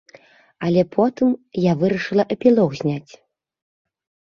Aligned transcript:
Але 0.67 0.81
потым 0.95 1.29
я 1.71 1.77
вырашыла 1.85 2.23
эпілог 2.39 2.69
зняць. 2.83 3.13